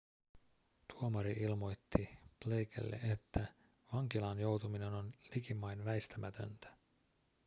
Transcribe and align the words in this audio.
tuomari 0.87 1.31
ilmoitti 1.33 2.17
blakelle 2.45 2.95
että 2.95 3.45
vankilaan 3.93 4.39
joutuminen 4.39 4.93
oli 4.93 5.09
likimain 5.35 5.85
väistämätöntä 5.85 6.73